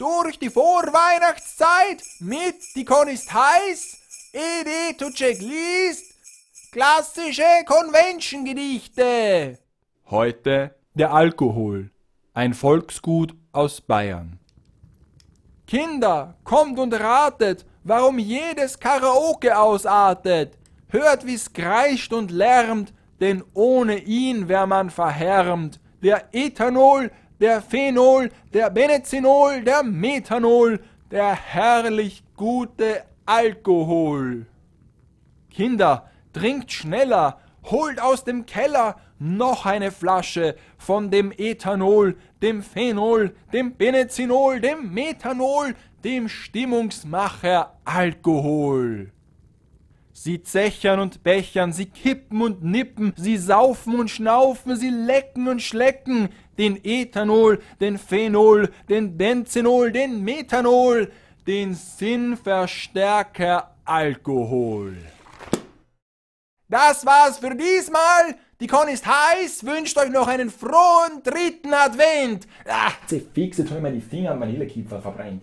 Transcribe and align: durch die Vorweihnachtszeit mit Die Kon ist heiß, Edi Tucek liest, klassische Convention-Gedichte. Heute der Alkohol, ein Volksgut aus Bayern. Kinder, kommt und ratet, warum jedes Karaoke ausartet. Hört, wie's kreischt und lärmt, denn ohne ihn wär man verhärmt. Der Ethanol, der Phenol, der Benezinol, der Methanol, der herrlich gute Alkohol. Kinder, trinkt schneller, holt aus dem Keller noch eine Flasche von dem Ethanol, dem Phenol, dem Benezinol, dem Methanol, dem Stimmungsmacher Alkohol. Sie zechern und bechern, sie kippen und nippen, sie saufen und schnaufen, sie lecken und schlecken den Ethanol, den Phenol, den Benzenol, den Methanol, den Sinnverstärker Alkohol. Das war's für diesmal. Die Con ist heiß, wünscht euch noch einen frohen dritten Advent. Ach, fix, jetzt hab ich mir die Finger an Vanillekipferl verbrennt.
durch 0.00 0.38
die 0.38 0.48
Vorweihnachtszeit 0.48 2.02
mit 2.20 2.56
Die 2.74 2.86
Kon 2.86 3.06
ist 3.08 3.30
heiß, 3.32 3.98
Edi 4.32 4.96
Tucek 4.96 5.40
liest, 5.40 6.14
klassische 6.72 7.42
Convention-Gedichte. 7.66 9.58
Heute 10.08 10.74
der 10.94 11.12
Alkohol, 11.12 11.90
ein 12.32 12.54
Volksgut 12.54 13.34
aus 13.52 13.82
Bayern. 13.82 14.38
Kinder, 15.66 16.38
kommt 16.44 16.78
und 16.78 16.94
ratet, 16.94 17.66
warum 17.84 18.18
jedes 18.18 18.80
Karaoke 18.80 19.58
ausartet. 19.58 20.56
Hört, 20.88 21.26
wie's 21.26 21.52
kreischt 21.52 22.14
und 22.14 22.30
lärmt, 22.30 22.94
denn 23.20 23.44
ohne 23.52 23.98
ihn 23.98 24.48
wär 24.48 24.66
man 24.66 24.88
verhärmt. 24.88 25.78
Der 26.02 26.24
Ethanol, 26.32 27.10
der 27.40 27.62
Phenol, 27.62 28.30
der 28.52 28.70
Benezinol, 28.70 29.62
der 29.62 29.82
Methanol, 29.82 30.80
der 31.10 31.34
herrlich 31.34 32.22
gute 32.36 33.02
Alkohol. 33.24 34.46
Kinder, 35.50 36.10
trinkt 36.32 36.70
schneller, 36.70 37.40
holt 37.64 38.00
aus 38.00 38.24
dem 38.24 38.46
Keller 38.46 38.96
noch 39.18 39.66
eine 39.66 39.90
Flasche 39.90 40.56
von 40.78 41.10
dem 41.10 41.32
Ethanol, 41.36 42.16
dem 42.42 42.62
Phenol, 42.62 43.34
dem 43.52 43.76
Benezinol, 43.76 44.60
dem 44.60 44.92
Methanol, 44.92 45.74
dem 46.04 46.28
Stimmungsmacher 46.28 47.78
Alkohol. 47.84 49.12
Sie 50.12 50.42
zechern 50.42 51.00
und 51.00 51.22
bechern, 51.22 51.72
sie 51.72 51.86
kippen 51.86 52.42
und 52.42 52.62
nippen, 52.62 53.14
sie 53.16 53.36
saufen 53.36 53.98
und 53.98 54.10
schnaufen, 54.10 54.76
sie 54.76 54.90
lecken 54.90 55.48
und 55.48 55.62
schlecken 55.62 56.28
den 56.60 56.78
Ethanol, 56.84 57.58
den 57.80 57.98
Phenol, 57.98 58.70
den 58.90 59.16
Benzenol, 59.16 59.90
den 59.90 60.22
Methanol, 60.22 61.10
den 61.46 61.74
Sinnverstärker 61.74 63.74
Alkohol. 63.86 64.98
Das 66.68 67.06
war's 67.06 67.38
für 67.38 67.56
diesmal. 67.56 68.36
Die 68.60 68.66
Con 68.66 68.88
ist 68.88 69.06
heiß, 69.06 69.64
wünscht 69.64 69.96
euch 69.96 70.10
noch 70.10 70.28
einen 70.28 70.50
frohen 70.50 71.22
dritten 71.24 71.72
Advent. 71.72 72.46
Ach, 72.68 72.94
fix, 73.34 73.56
jetzt 73.56 73.70
hab 73.70 73.78
ich 73.78 73.82
mir 73.82 73.92
die 73.92 74.02
Finger 74.02 74.32
an 74.32 74.40
Vanillekipferl 74.40 75.00
verbrennt. 75.00 75.42